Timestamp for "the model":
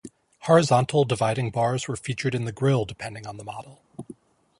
3.37-3.83